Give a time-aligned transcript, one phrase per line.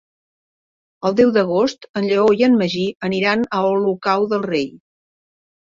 [1.09, 4.69] El deu d'agost en Lleó i en Magí aniran a Olocau del Rei.